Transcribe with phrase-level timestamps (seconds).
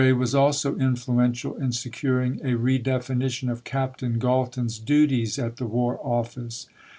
[0.01, 5.57] Lord de Grey was also influential in securing a redefinition of Captain Galton's duties at
[5.57, 6.65] the War Office.